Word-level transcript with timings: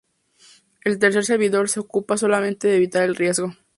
El 0.83 0.97
tercer 0.97 1.23
servidor 1.25 1.69
se 1.69 1.79
ocupa 1.79 2.17
solamente 2.17 2.67
de 2.67 2.77
evitar 2.77 3.03
el 3.03 3.15
riesgo. 3.15 3.53